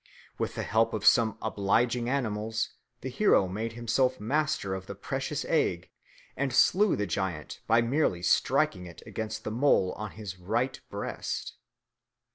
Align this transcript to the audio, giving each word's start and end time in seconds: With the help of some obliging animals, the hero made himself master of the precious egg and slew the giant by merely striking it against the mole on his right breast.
With 0.39 0.55
the 0.55 0.63
help 0.63 0.95
of 0.95 1.05
some 1.05 1.37
obliging 1.43 2.09
animals, 2.09 2.69
the 3.01 3.09
hero 3.09 3.47
made 3.47 3.73
himself 3.73 4.19
master 4.19 4.73
of 4.73 4.87
the 4.87 4.95
precious 4.95 5.45
egg 5.45 5.91
and 6.35 6.51
slew 6.51 6.95
the 6.95 7.05
giant 7.05 7.59
by 7.67 7.83
merely 7.83 8.23
striking 8.23 8.87
it 8.87 9.03
against 9.05 9.43
the 9.43 9.51
mole 9.51 9.91
on 9.91 10.09
his 10.13 10.39
right 10.39 10.81
breast. 10.89 11.53